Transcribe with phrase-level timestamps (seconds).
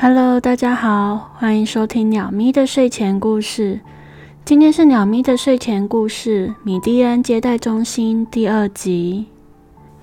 [0.00, 3.80] Hello，大家好，欢迎收听鸟咪的睡前故事。
[4.44, 9.26] 今天是鸟咪的睡前故事《米蒂安接待中心》第二集。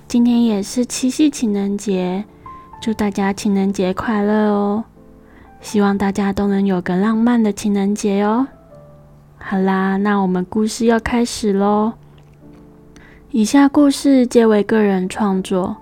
[0.06, 2.26] 今天也是七夕情人节，
[2.82, 4.84] 祝大家情人节快乐哦！
[5.62, 8.46] 希望大家都能有个浪漫的情人节哦。
[9.38, 11.94] 好啦，那我们故事要开始喽。
[13.32, 15.78] 以下故事皆为个人创作，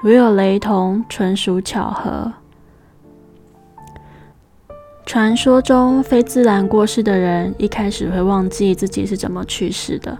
[0.00, 2.32] 如有雷同，纯属巧合。
[5.08, 10.18] 传说中，非自然过世的人一开始会忘记自己是怎么去世的，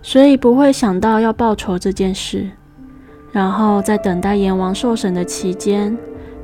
[0.00, 2.48] 所以不会想到要报仇这件事。
[3.30, 5.94] 然后在等待阎王受审的期间，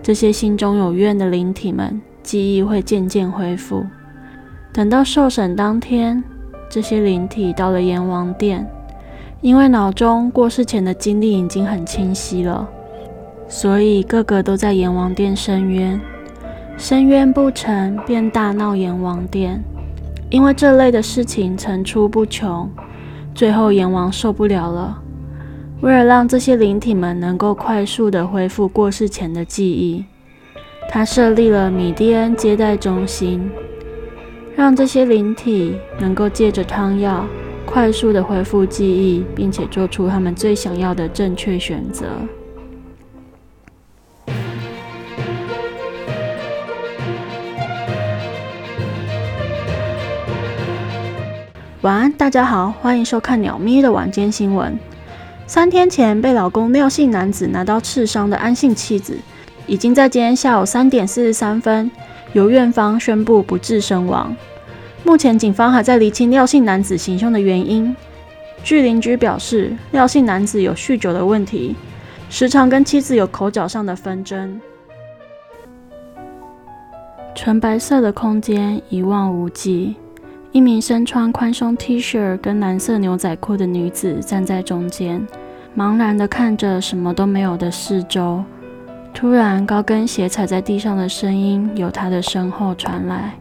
[0.02, 3.86] 这些心中有怨的灵体们记忆会渐渐恢复。
[4.70, 6.22] 等到受审当天，
[6.68, 8.70] 这些灵体到了阎王殿，
[9.40, 12.68] 因为脑中过世前的经历已经很清晰了，
[13.48, 15.98] 所以个个都在阎王殿申冤。
[16.76, 19.62] 申冤不成，便大闹阎王殿。
[20.30, 22.70] 因为这类的事情层出不穷，
[23.34, 24.98] 最后阎王受不了了。
[25.80, 30.04] 为了让这些灵体们能够快速的恢复过世前的记忆，
[30.88, 33.50] 他设立了米蒂恩接待中心，
[34.56, 37.26] 让这些灵体能够借着汤药
[37.66, 42.06] 快速的恢复记忆，并且做出他们最想要的正确选择。
[51.82, 54.78] 晚安，大家好，欢迎收看鸟咪的晚间新闻。
[55.48, 59.18] 三天前被老公廖姓男子拿刀刺伤的安姓妻子，
[59.66, 61.90] 已经在今天下午三点四十三分
[62.34, 64.32] 由院方宣布不治身亡。
[65.02, 67.96] 目前警方还在厘清廖姓男子行凶的原因。
[68.62, 71.74] 据邻居表示，廖姓男子有酗酒的问题，
[72.30, 74.60] 时常跟妻子有口角上的纷争。
[77.34, 79.96] 纯白色的空间一望无际。
[80.52, 85.26] 一名身穿宽松 T 恤跟蓝色牛仔裤的女子站在中间，
[85.74, 88.44] 茫然地看着什么都没有的四周。
[89.14, 93.32] 突然，高跟鞋踩在地上的声音由她的身后传来。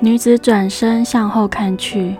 [0.00, 2.16] 女子转身向后看去，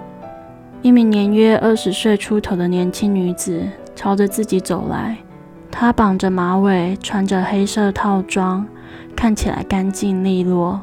[0.83, 5.17] 一名年约二十岁出头的年轻女子朝着自己走来。
[5.71, 8.67] 她绑着马尾，穿着黑色套装。
[9.19, 10.81] 看起来干净利落。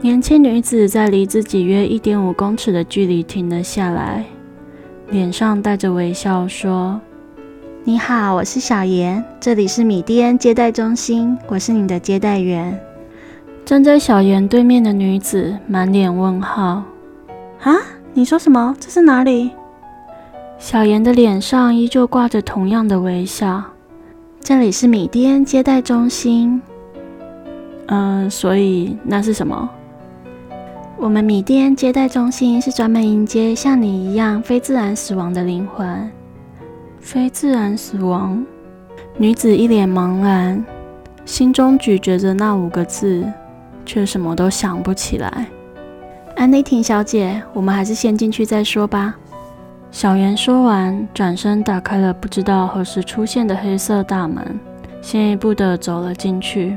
[0.00, 4.24] 年轻女子在离自己约一点五公尺的距离停了下来，
[5.10, 7.00] 脸上带着微笑说
[7.82, 12.78] ：“你好，我是小妍，这里是米蒂恩接待中心，我是你的接待员。”
[13.66, 16.84] 站在小妍对面的女子满脸问号
[17.60, 17.74] ：“啊，
[18.14, 18.76] 你说什么？
[18.78, 19.50] 这是哪里？”
[20.60, 23.64] 小妍的脸上依旧挂着同样的微笑
[24.38, 26.62] ：“这里是米蒂恩接待中心。”
[27.86, 29.68] 嗯，所以那是什么？
[30.98, 36.10] 我们米店接待中心是专门迎接像你一样非自然死亡的灵魂。
[36.98, 38.44] 非自然死亡？
[39.16, 40.64] 女子一脸茫然，
[41.24, 43.24] 心中咀嚼着那五个字，
[43.84, 45.46] 却什么都想不起来。
[46.34, 49.14] 安妮婷小姐，我们还是先进去再说吧。
[49.90, 54.58] 小圆说完，转身打开了不知道何时出现的黑色大门，
[55.00, 56.76] 先一步的走了进去。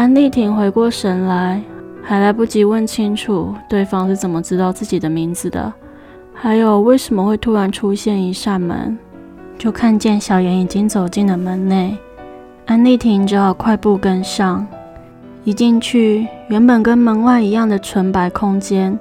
[0.00, 1.60] 安丽婷回过神来，
[2.02, 5.70] 还来不及问清楚对方是怎么知道自己的名字的，
[6.32, 8.96] 还有为什么会突然出现一扇门，
[9.58, 11.98] 就看见小妍已经走进了门内。
[12.64, 14.66] 安丽婷只好快步跟上。
[15.44, 18.98] 一进去，原本跟门外一样的纯白空间，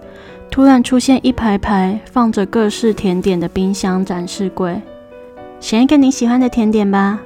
[0.52, 4.81] 突然出现一排排放着各式甜点的冰箱展示柜。
[5.62, 7.22] 选一个你喜欢的甜点吧。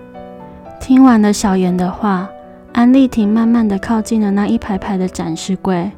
[0.80, 2.30] 听完了小妍的话。
[2.74, 5.92] 安丽婷慢慢的靠近了那一排排的展示柜，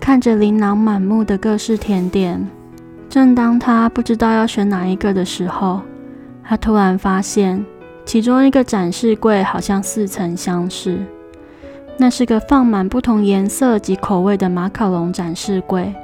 [0.00, 2.48] 看着琳琅满目的各式甜点。
[3.06, 5.82] 正当她不知道要选哪一个的时候，
[6.42, 7.62] 她突然发现
[8.06, 10.98] 其中一个展示柜好像似曾相识。
[11.98, 15.94] 那是个放满不同颜色及口味的马卡龙展示柜，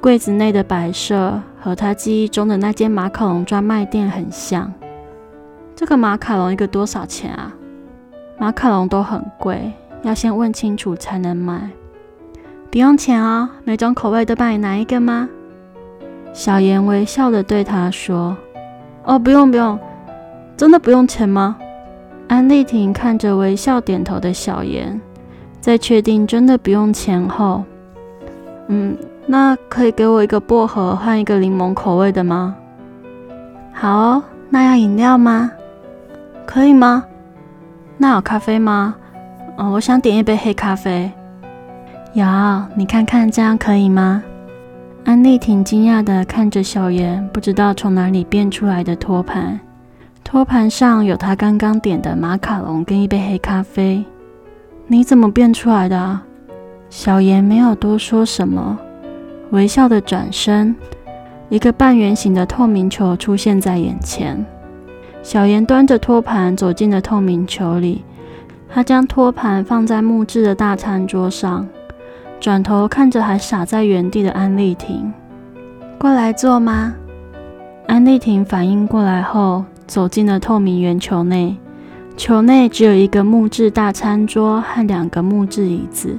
[0.00, 4.72] 柜子内的摆设和她记忆中的那间马卡龙专卖店很像。
[5.76, 7.54] 这个马卡龙一个多少钱啊？
[8.38, 9.72] 马卡龙都很贵，
[10.02, 11.70] 要先问清楚才能买。
[12.70, 15.28] 不用钱哦，每种口味都帮你拿一个吗？
[16.32, 18.36] 小妍微笑的对他说
[19.06, 19.78] ：“哦，不用不用，
[20.56, 21.56] 真的不用钱吗？”
[22.26, 25.00] 安丽婷看着微笑点头的小妍，
[25.60, 27.62] 在确定真的不用钱后，
[28.66, 28.96] 嗯，
[29.26, 32.56] 那可以给我一个薄荷换一个柠檬口味的吗？
[33.72, 35.52] 好哦，那要饮料吗？
[36.44, 37.04] 可以吗？
[37.96, 38.96] 那有咖啡吗？
[39.56, 41.10] 嗯，我想点一杯黑咖啡。
[42.12, 42.24] 有，
[42.74, 44.22] 你看看这样可以吗？
[45.04, 49.60] 安丽挺惊讶的看着小妍，不知道从哪里变出来的托盘，
[50.24, 54.04] 托盘上有她刚刚点的马卡龙跟一杯黑咖啡。
[54.86, 56.22] 你怎么变出来的啊？
[56.90, 58.78] 小妍没有多说什么，
[59.50, 60.74] 微笑的转身，
[61.48, 64.44] 一个半圆形的透明球出现在眼前。
[65.24, 68.04] 小妍端着托盘走进了透明球里，
[68.68, 71.66] 她将托盘放在木质的大餐桌上，
[72.38, 75.10] 转头看着还傻在原地的安丽婷
[75.98, 76.94] ：“过来坐吗？”
[77.88, 81.56] 安丽婷反应过来后，走进了透明圆球内，
[82.18, 86.18] 球内只有一个木质大餐桌和两个木质椅子。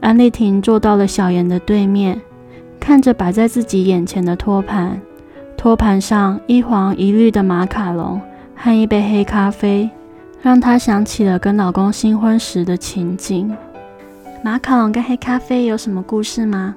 [0.00, 2.20] 安丽婷坐到了小妍的对面，
[2.80, 5.00] 看着摆在自己眼前的托盘。
[5.66, 8.20] 托盘上一黄一绿的马卡龙
[8.54, 9.90] 和一杯黑咖啡，
[10.40, 13.52] 让她想起了跟老公新婚时的情景。
[14.44, 16.76] 马卡龙跟黑咖啡有什么故事吗？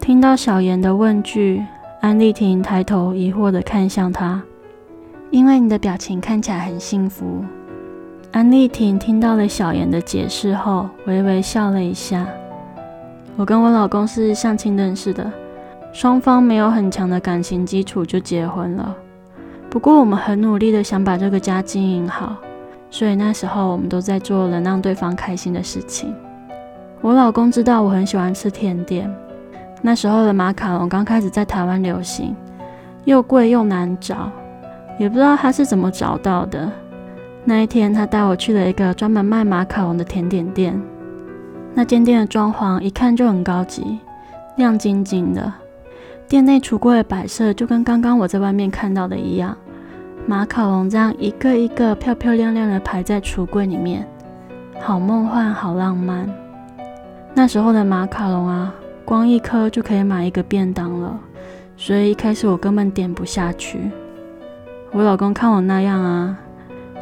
[0.00, 1.64] 听到小妍的问句，
[2.00, 4.40] 安丽婷抬头疑惑地看向他，
[5.32, 7.44] 因为你的表情看起来很幸福。
[8.30, 12.24] 安丽婷听到了小妍的解释后，微微笑了一下。
[13.34, 15.28] 我跟我老公是相亲认识的。
[15.92, 18.96] 双方没有很强的感情基础就结婚了，
[19.68, 22.36] 不过我们很努力的想把这个家经营好，
[22.90, 26.14] 所以那时候我们都在做能让对方开心的事情。
[27.00, 29.12] 我老公知道我很喜欢吃甜点，
[29.82, 32.36] 那时候的马卡龙刚开始在台湾流行，
[33.04, 34.30] 又贵又难找，
[34.98, 36.70] 也不知道他是怎么找到的。
[37.44, 40.80] 那一天他带我去了一个专门卖马卡龙的甜点店，
[41.74, 43.98] 那间店的装潢一看就很高级，
[44.56, 45.52] 亮晶晶的。
[46.30, 49.56] 店内橱柜的摆设就跟刚刚我在外面看到的一样，
[50.28, 54.06] 马卡龙这样一个一个漂漂亮亮的排在橱柜里面，
[54.80, 56.32] 好梦幻，好浪漫。
[57.34, 58.72] 那时候的马卡龙啊，
[59.04, 61.18] 光一颗就可以买一个便当了，
[61.76, 63.90] 所以一开始我根本点不下去。
[64.92, 66.38] 我老公看我那样啊，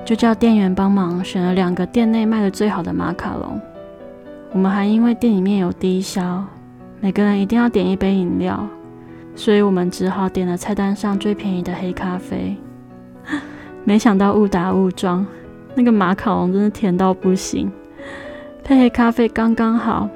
[0.06, 3.60] 就叫店员帮忙选了两个店内卖的最好的马卡龙。
[4.52, 6.42] 我们还因为店里面有低消，
[6.98, 8.66] 每个人一定要点一杯饮料。
[9.38, 12.56] 所以我们只好点了菜单上最便宜的黑咖啡。
[13.84, 15.24] 没想到误打误撞，
[15.76, 17.70] 那个马卡龙真的甜到不行，
[18.64, 20.08] 配黑咖啡刚刚好。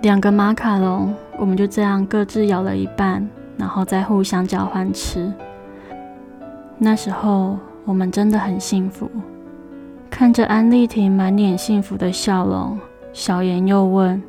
[0.00, 3.28] 两个马卡龙，我们就这样各自咬了一半，
[3.58, 5.30] 然后再互相交换吃。
[6.78, 9.08] 那时候我们真的很幸福。
[10.08, 12.80] 看着安丽婷满脸幸福的笑容，
[13.12, 14.20] 小妍又问：“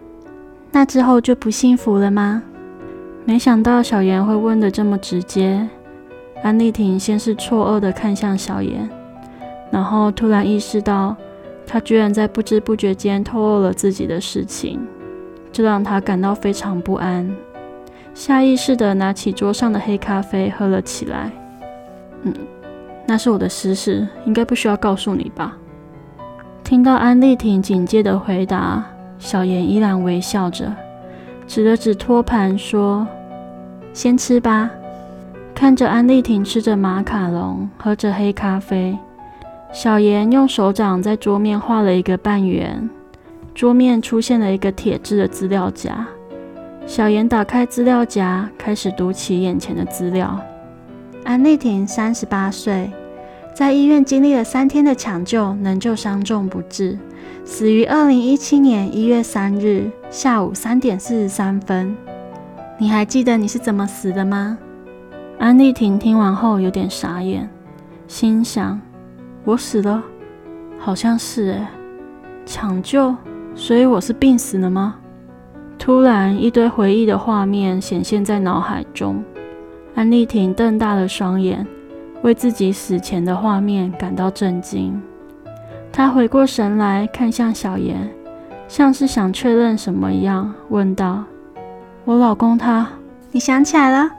[0.70, 2.44] 那之后就不幸福了吗？”
[3.24, 5.68] 没想到小妍会问的这么直接。
[6.44, 8.90] 安丽婷先是错愕的看向小妍，
[9.70, 11.16] 然后突然意识到，
[11.68, 14.80] 她居然在不知不觉间透露了自己的事情，
[15.52, 17.32] 这让她感到非常不安。
[18.16, 21.32] 下意识的拿起桌上的黑咖啡喝了起来。
[22.24, 22.34] 嗯，
[23.06, 25.56] 那是我的私事，应该不需要告诉你吧？
[26.64, 28.84] 听到安丽婷警戒的回答，
[29.20, 30.74] 小妍依然微笑着。
[31.52, 33.06] 指了指托盘说
[33.92, 34.72] ：“先吃吧。”
[35.54, 38.98] 看着安丽婷吃着马卡龙，喝着黑咖啡，
[39.74, 42.90] 小妍用手掌在桌面画了一个半圆，
[43.54, 46.08] 桌面出现了一个铁质的资料夹。
[46.88, 50.40] 小妍打开资料夹，开始读起眼前的资料。
[51.26, 52.90] 安丽婷三十八岁，
[53.54, 56.98] 在医院经历了三天的抢救，能救伤重不治。
[57.44, 61.96] 死于二零一七年一月三日下午三点四十三分。
[62.78, 64.58] 你还记得你是怎么死的吗？
[65.38, 67.50] 安丽婷听完后有点傻眼，
[68.08, 68.80] 心想：
[69.44, 70.02] 我死了？
[70.80, 71.68] 好像是诶，
[72.46, 73.14] 抢救，
[73.54, 74.96] 所以我是病死了吗？
[75.78, 79.24] 突然，一堆回忆的画面显现在脑海中。
[79.94, 81.68] 安丽婷瞪大了双眼，
[82.22, 85.02] 为自己死前的画面感到震惊。
[85.92, 88.10] 他回过神来看向小妍，
[88.68, 91.24] 像是想确认什么一样，问道
[92.06, 92.88] ：“我老公他，
[93.32, 94.10] 你想起来了？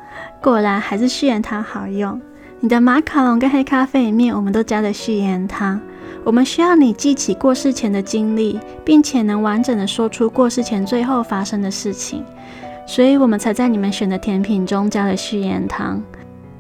[0.43, 2.21] 果然还是续盐汤好用。
[2.61, 5.81] 你的马卡龙跟黑咖啡里面，我们都加了续盐汤。
[6.25, 12.23] 我们需要你记起过世前的经历，并且能完整的说出过世前最后发生的事情，
[12.87, 16.01] 所以我们才在你们选的甜品中加了续盐汤。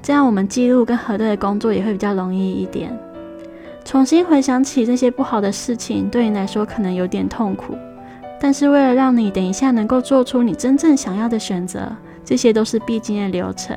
[0.02, 2.92] 这样我们记录跟核对的工作也会比较容易一点。”
[3.84, 7.76] 重新回想起这些不好的事情，对你来说可能有点痛苦，
[8.40, 11.90] 但是为了让你等一下能够做出你真正想要的选择，
[12.24, 13.76] 这些都是必经的流程，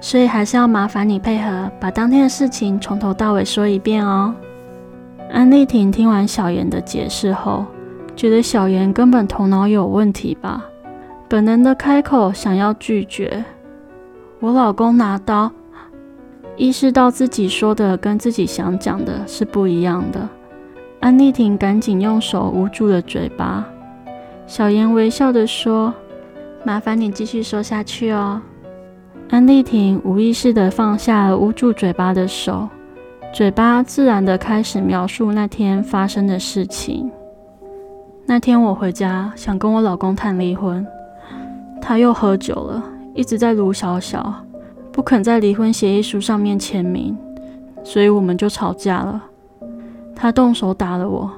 [0.00, 4.32] 所以还是要麻烦你配合，把当天的事情从头到尾说一遍哦。
[5.32, 7.64] 安丽婷听完小妍的解释后，
[8.14, 10.64] 觉得小妍根本头脑有问题吧，
[11.28, 13.44] 本能的开口想要拒绝。
[14.44, 15.50] 我老公拿刀，
[16.58, 20.28] 意识到自己说的跟自己想讲的是不一样的。
[21.00, 23.64] 安丽婷赶紧用手捂住了嘴巴。
[24.46, 25.94] 小妍微笑的说
[26.62, 28.38] ：“麻烦你继续说下去哦。”
[29.32, 32.68] 安丽婷无意识的放下了捂住嘴巴的手，
[33.32, 37.10] 嘴巴自然的开始描述那天发生的事情。
[38.26, 40.86] 那天我回家想跟我老公谈离婚，
[41.80, 44.34] 他又喝酒了，一直在卢小小，
[44.90, 47.16] 不肯在离婚协议书上面签名，
[47.84, 49.22] 所以我们就吵架了。
[50.16, 51.30] 他动手打了我。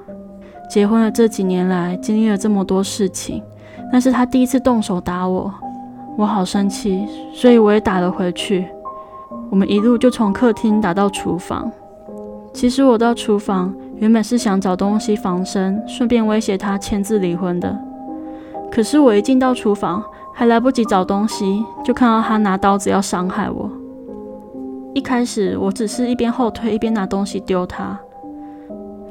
[0.69, 3.43] 结婚了这几年来，经历了这么多事情，
[3.93, 5.53] 那是他第一次动手打我，
[6.17, 8.67] 我好生气，所以我也打了回去。
[9.49, 11.71] 我们一路就从客厅打到厨房。
[12.53, 17.79] 其实我到厨房原本是想找东西防身，顺便威胁他签字离婚的。
[18.73, 20.03] 可是我一进到厨房，
[20.39, 23.71] 还来不及找东西，就看到他拿刀子要伤害我。
[24.93, 27.99] 一开始我只是一边后退一边拿东西丢他，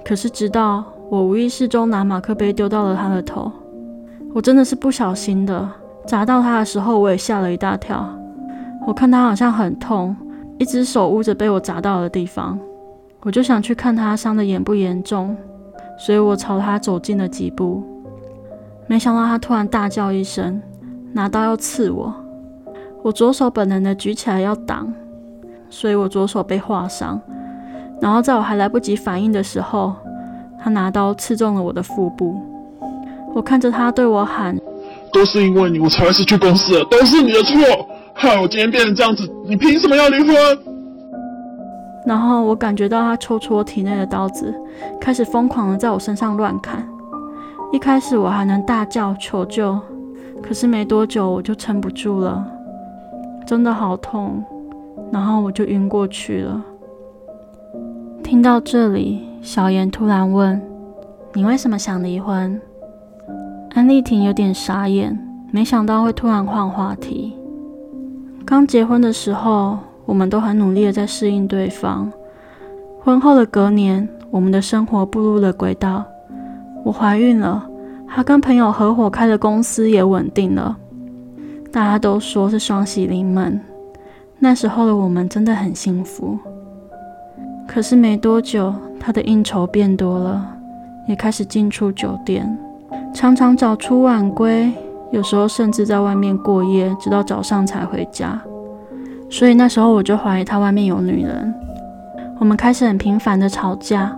[0.06, 0.84] 可是直到。
[1.08, 3.52] 我无意识中拿马克杯丢到了他的头，
[4.34, 5.70] 我真的是不小心的，
[6.08, 8.08] 砸到他的时候我也吓了一大跳。
[8.88, 10.16] 我看他好像很痛，
[10.58, 12.60] 一只手捂着被我砸到的地方，
[13.22, 15.38] 我就想去看他伤的严不严重，
[16.00, 17.84] 所以我朝他走近了几步，
[18.88, 20.60] 没想到他突然大叫一声，
[21.16, 22.14] 拿刀要刺我，
[23.02, 24.94] 我左手本能的举起来要挡，
[25.70, 27.22] 所以我左手被划伤，
[28.02, 29.96] 然后在我还来不及反应的时候。
[30.58, 32.42] 他拿刀刺中了我的腹部，
[33.36, 34.58] 我看着他对我喊
[35.14, 39.32] ：“都是因为你，我才会失去公司的，都是你的错，害我今天变成这样子。
[39.46, 40.36] 你凭什么要离婚？”
[42.04, 44.52] 然后我感觉到他抽出我体内的刀子，
[45.00, 46.84] 开始疯狂的在我身上乱砍。
[47.72, 49.80] 一开始我还能大叫求救，
[50.42, 52.46] 可是没多久我就撑不住了，
[53.46, 54.44] 真的好痛，
[55.12, 56.64] 然后我就晕过去了。
[58.24, 59.24] 听到这里。
[59.42, 60.60] 小妍突然问
[61.34, 62.60] ：“你为什么想离婚？”
[63.76, 65.16] 安丽婷有点傻眼，
[65.52, 67.38] 没想到会突然换话题。
[68.44, 72.12] 刚结婚的时候，我们都很努力的在适应对方。
[73.00, 76.04] 婚后的隔年，我们的生活步入了轨道。
[76.84, 77.70] 我怀孕了，
[78.16, 80.78] 他跟朋友合伙开的公司也稳定了。
[81.70, 83.60] 大家都说是双喜临门。
[84.40, 86.40] 那时候的我们真的很幸福。
[87.68, 90.48] 可是没多久，他的应酬变多了，
[91.10, 92.58] 也开始进出酒店，
[93.14, 94.72] 常常早出晚归，
[95.12, 98.42] 有时候甚至在外面过夜，直到早上才回家。
[99.30, 101.54] 所以那时候我就怀疑他外面有女人。
[102.40, 104.18] 我们开始很频繁的吵架。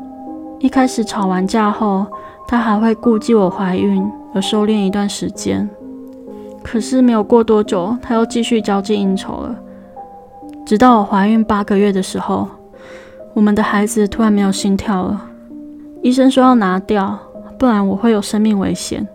[0.59, 2.05] 一开始吵完架后，
[2.47, 5.69] 他还会顾忌我怀孕而收敛一段时间。
[6.63, 9.55] 可是没有过多久，他又继续交际应酬了，
[10.65, 12.47] 直到我怀孕八个月的时候。
[13.33, 15.29] 我们的孩子突然没有心跳了，
[16.01, 17.19] 医生说要拿掉，
[17.59, 19.07] 不然我会有生命危险。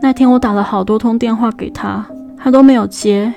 [0.00, 3.34] 那天我打了好多通电话给他，他都没有接。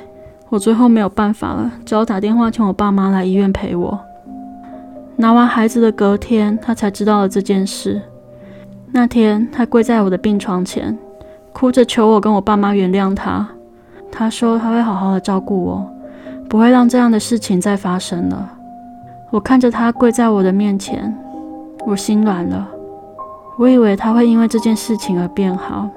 [0.49, 3.99] 我最后没有办法了，只好打电话请我爸妈来医院陪我。
[5.15, 7.99] 拿完孩子的隔天，他才知道了这件事。
[8.95, 10.95] 那天他跪在我的病床前，
[11.51, 13.49] 哭着求我跟我爸妈原谅他。
[14.11, 15.91] 他说他会好好的照顾我，
[16.47, 18.51] 不会让这样的事情再发生了。
[19.31, 21.11] 我看着他跪在我的面前，
[21.87, 22.69] 我心软了。
[23.57, 25.89] 我以为他会因为这件事情而变好，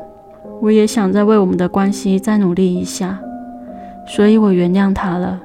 [0.62, 3.18] 我也想再为我们的关系再努力一下，
[4.06, 5.38] 所以我原谅他了。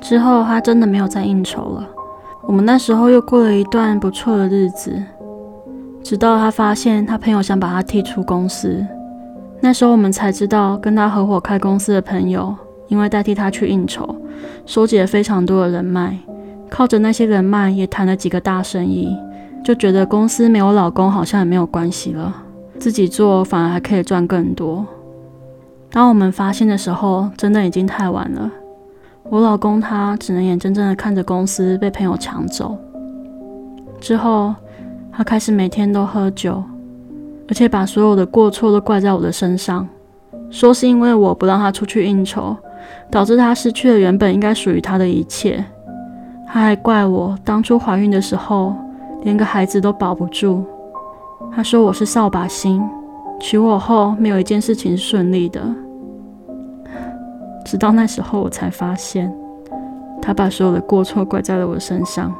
[0.00, 1.86] 之后他真的没有再应酬了。
[2.46, 5.02] 我们那时候又过了一段不错的日子，
[6.04, 8.86] 直到他发现他朋友想把他踢出公司，
[9.62, 12.54] 那时候我们才知道，跟他合伙开公司的朋友
[12.88, 14.14] 因为代替他去应酬，
[14.66, 16.18] 收集了非常多的人脉。
[16.68, 19.16] 靠着那些人脉，也谈了几个大生意，
[19.64, 22.34] 就觉得公司没有老公好像也没有关系了，
[22.78, 24.84] 自己做反而还可以赚更多。
[25.90, 28.50] 当我们发现的时候，真的已经太晚了。
[29.30, 32.76] 我老公他只能眼睁睁的看着公司被朋友抢走。
[34.00, 34.54] 之后，
[35.16, 36.62] 他开始每天都喝酒，
[37.48, 39.86] 而且把所有的过错都怪在我的身上，
[40.50, 42.56] 说是因为我不让他出去应酬，
[43.10, 45.64] 导致他失去了原本应该属于他的一切。
[46.48, 48.74] 他还怪我当初怀孕的时候
[49.22, 50.64] 连个孩子都保不住。
[51.54, 52.82] 他说我是扫把星，
[53.38, 55.62] 娶我后没有一件事情是顺利的。
[57.64, 59.32] 直到那时候我才发现，
[60.20, 62.34] 他把所有的过错怪在了我身上。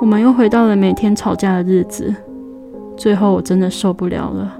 [0.00, 2.14] 我们又回到了每天吵架的日子。
[2.96, 4.50] 最后我真的受不了了，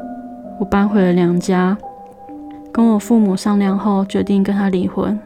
[0.59, 1.77] 我搬回了娘家，
[2.71, 5.19] 跟我父母商量后，决定跟他离婚。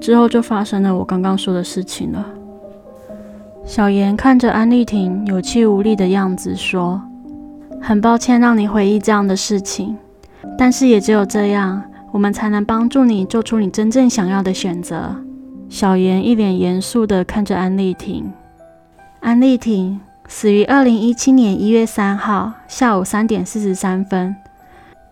[0.00, 2.24] 之后就发生了我刚刚说的事情了。
[3.64, 7.02] 小妍看着安丽婷有气无力的样子，说
[7.82, 9.94] ：“很抱歉让你回忆这样的事情，
[10.56, 11.82] 但是也只有这样，
[12.12, 15.14] 我们才能帮助你做出你真正想要的选择。”
[15.68, 18.32] 小妍一脸严肃地看着安丽婷。
[19.20, 24.34] 安丽婷死于二零一七年一月三号下午三点四十三分，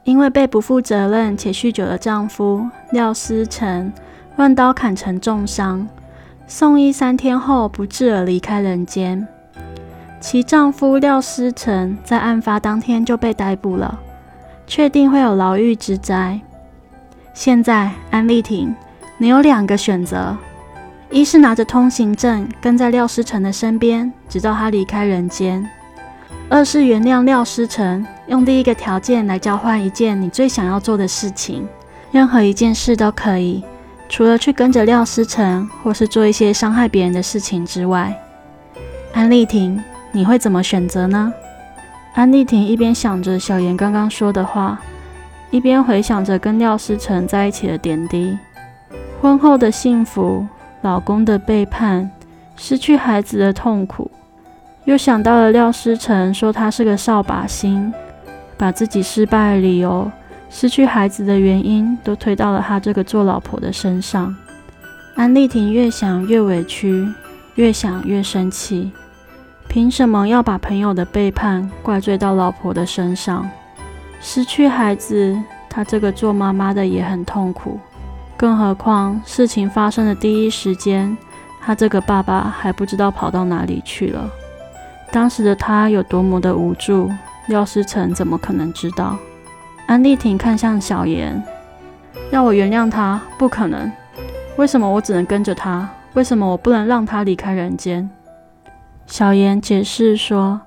[0.05, 3.93] 因为被不负责任且酗酒的丈夫廖思成。
[4.37, 5.89] 乱刀砍成重伤，
[6.47, 9.27] 送医三天后不治而离开人间。
[10.21, 13.99] 其丈夫廖思成在案发当天就被逮捕了，
[14.67, 16.39] 确定会有牢狱之灾。
[17.33, 18.75] 现在安丽婷，
[19.17, 20.37] 你有两个选择：
[21.11, 25.65] 一是拿着通行证跟在廖思成的身边，直到他离开人间；
[26.49, 31.67] 二是原谅廖思成，用第一个条件来交换一件你最想要做的事情，
[32.11, 33.63] 任何一件事都可以。
[34.09, 38.15] 除了去跟着廖思成，或是做一些伤害别人的事情之外，
[39.13, 39.83] 安丽婷，
[40.13, 41.33] 你会怎么选择呢？
[42.15, 44.81] 安丽婷一边想着小妍刚刚说的话，
[45.51, 48.37] 一边回想着跟廖思成在一起的点滴：
[49.21, 50.47] 婚后的幸福、
[50.83, 52.11] 老公的背叛、
[52.57, 54.11] 失去孩子的痛苦，
[54.85, 57.93] 又想到了廖思成说他是个扫把星，
[58.57, 60.11] 把自己失败的理由。
[60.49, 64.35] 失去孩子的原因都推到了她这个做老婆的身上。
[65.17, 67.07] 安丽婷越想越委屈，
[67.57, 68.93] 越想越生气。
[69.67, 73.51] 凭什么要把朋友的背叛怪罪到老婆的身上？
[74.21, 75.37] 失去孩子，
[75.69, 77.81] 她这个做妈妈的也很痛苦。
[78.37, 81.17] 更何况事情发生的第一时间，
[81.63, 84.29] 他这个爸爸还不知道跑到哪里去了。
[85.11, 87.11] 当时的他有多么的无助，
[87.49, 89.17] 廖思成怎么可能知道？
[89.87, 91.43] 安丽婷看向小妍，
[92.31, 93.21] 要我原谅他？
[93.39, 93.91] 不可能！
[94.57, 95.89] 为什么我只能跟着他？
[96.15, 98.11] 为什么我不能让他离开人间？
[99.07, 100.61] 小妍解释说，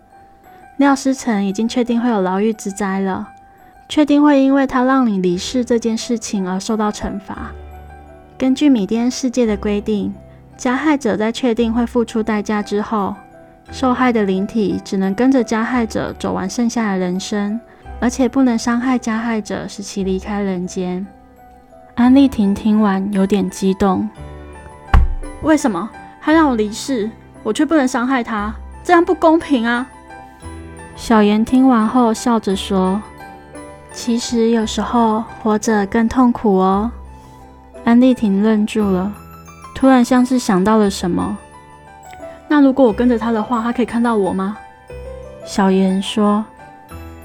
[0.77, 3.27] 廖思成已经确定会有牢狱之灾了，
[3.89, 7.52] 确定会因为他让你离世这件事情而受到惩罚。
[8.38, 10.13] 根据米甸世界的规定，
[10.56, 13.15] 加害者在确定会付出代价之后，
[13.71, 17.60] 受害的灵体只能跟着加害者走完剩下的人生。
[18.02, 21.06] 而且不能伤害加害者，使其离开人间。
[21.95, 24.08] 安丽婷听完有点激动。
[25.41, 25.89] 为什么
[26.21, 27.12] 他让我离世，
[27.43, 28.56] 我却不能伤害他？
[28.86, 29.86] 这样不公平啊！
[30.95, 33.02] 小妍听完后笑着说
[33.91, 36.91] ：“其实有时候活着更痛苦哦。”
[37.86, 39.12] 安丽婷愣住了，
[39.73, 41.38] 突然像是想到了什么。
[42.47, 44.58] 那如果我跟着他的话，他可以看到我吗？
[45.45, 46.43] 小妍说：“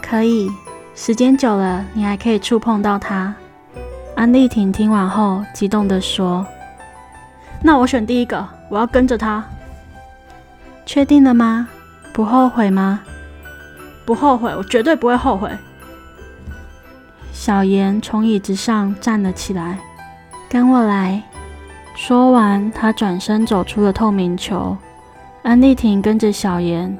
[0.01, 0.51] 可以。”
[0.95, 3.35] 时间久了，你还可以触碰到他。
[4.15, 6.47] 安丽婷听完后，激动地说
[7.61, 9.45] ：“那我选第一个，我要跟着他。
[10.87, 11.69] 确定了吗？
[12.13, 13.01] 不后悔吗？
[14.07, 15.51] 不后悔，我绝对不会后悔。”
[17.35, 19.77] 小妍从椅子上站了起来，
[20.49, 21.21] 跟我来。
[21.97, 24.77] 说完，她转身走出了透明球。
[25.43, 26.97] 安丽婷跟着小妍，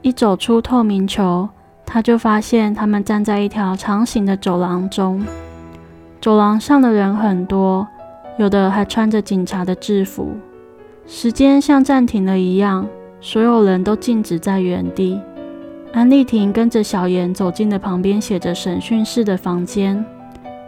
[0.00, 1.48] 一走出透明球。
[1.84, 5.26] 他就发现他们站在一条长形的走廊中，
[6.20, 7.86] 走廊上的人很多，
[8.38, 10.36] 有的还穿着警察的制服。
[11.08, 12.86] 时间像暂停了一样，
[13.20, 15.20] 所有人都静止在原地。
[15.92, 20.04] 安丽婷跟着小妍走进了旁边写着审讯室的房间。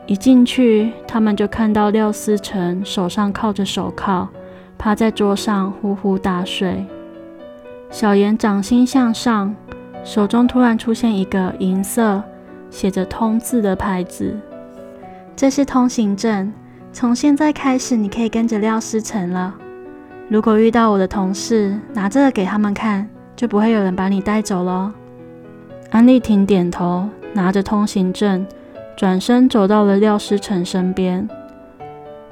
[0.07, 4.29] 一进去，他们就看到廖思成手上铐着手铐，
[4.77, 6.85] 趴在桌上呼呼大睡。
[7.91, 9.55] 小妍掌心向上。
[10.05, 12.23] 手中突然出现一个银色
[12.69, 14.37] 写着“通”字的牌子，
[15.35, 16.53] 这是通行证。
[16.93, 19.55] 从现在开始，你可以跟着廖思成了。
[20.29, 24.93] 如果遇到我的同事，拿这个给他们看，就不会有人把你带走了。
[25.95, 28.45] 安丽婷点头，拿着通行证，
[28.97, 31.29] 转身走到了廖思成身边。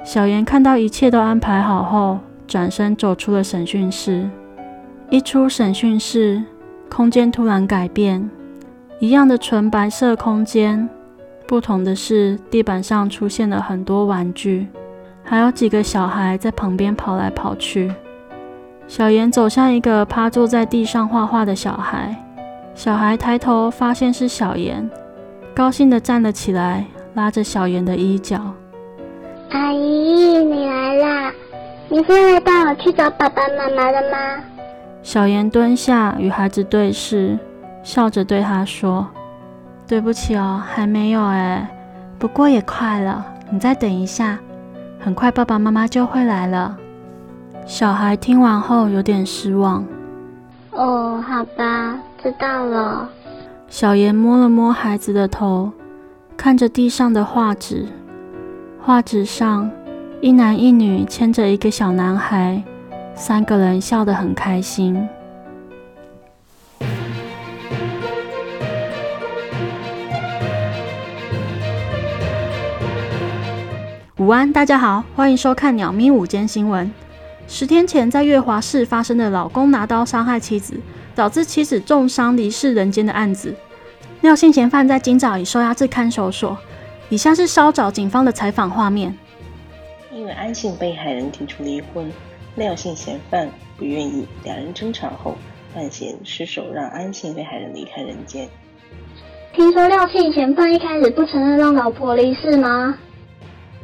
[0.03, 4.29] 小妍看到一切都安排好后，转身走出了审讯室。
[5.09, 6.43] 一出审讯室。
[6.89, 8.29] 空间突然改变，
[8.99, 10.89] 一样的纯白色空间，
[11.47, 14.67] 不同的是地板上出现了很多玩具，
[15.23, 17.93] 还有几个小孩在旁边跑来跑去。
[18.89, 22.22] 小妍走向一个趴坐在地上画画的小孩，
[22.75, 24.89] 小孩抬头发现是小妍，
[25.55, 28.41] 高兴地站了起来，拉着小妍的衣角
[29.51, 29.77] ：“阿姨，
[30.43, 31.31] 你来啦！
[31.87, 34.43] 你是来带我去找爸爸妈妈的吗？”
[35.03, 37.37] 小妍蹲下与孩子对视，
[37.83, 39.07] 笑着对他说
[39.87, 41.69] ：“对不起哦，还没有哎，
[42.17, 44.39] 不过也快了，你再等一下，
[44.99, 46.75] 很快爸爸妈妈就会来了。”
[47.67, 49.85] 小孩听完后有点失望。
[50.71, 53.09] 哦，好吧，知道了。
[53.67, 55.69] 小妍摸了摸孩子的头，
[56.37, 57.85] 看着地上的画纸，
[58.81, 59.69] 画纸上
[60.21, 62.63] 一男一女牵着一个小男孩，
[63.13, 65.05] 三个人笑得很开心。
[74.17, 76.89] 午安，大家好，欢迎收看鸟咪午间新闻。
[77.49, 80.79] 十天前，在月华市发生的老公拿刀伤害妻子，
[81.15, 83.55] 导致妻子重伤离世人间的案子，
[84.21, 86.57] 廖姓嫌犯在今早已收押至看守所。
[87.09, 89.15] 以下是稍早警方的采访画面。
[90.11, 92.11] 因为安姓被害人提出离婚，
[92.55, 95.35] 廖姓嫌犯不愿意，两人争吵后，
[95.73, 98.47] 范闲失手让安姓被害人离开人间。
[99.53, 102.97] 听说廖姓嫌犯一开始不承认让老婆离世吗？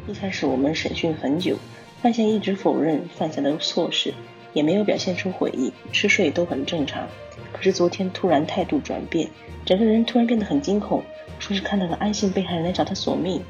[0.07, 1.55] 一开始我们审讯很久。
[2.01, 4.13] 范闲一直否认犯下的错事，
[4.53, 7.03] 也没有表现出悔意，吃睡都很正常。
[7.51, 9.29] 可是昨天突然态度转变，
[9.65, 11.03] 整个人突然变得很惊恐，
[11.39, 13.41] 说是看到了安姓被害人来找他索命。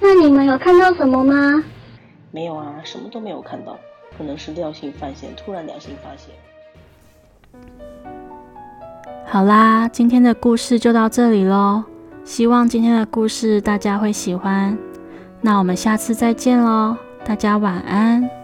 [0.00, 1.64] 那你们有看到什么吗？
[2.30, 3.78] 没有啊，什么都没有看到。
[4.18, 6.34] 可能是廖性犯险突然良心发现。
[9.24, 11.84] 好啦，今天的故事就到这里喽。
[12.24, 14.76] 希望今天的故事大家会喜欢。
[15.40, 16.96] 那我们下次再见喽。
[17.24, 18.41] 大家晚安。